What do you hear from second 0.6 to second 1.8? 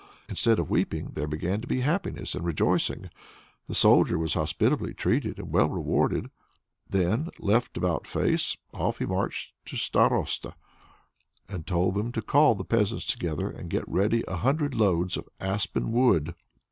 weeping there began to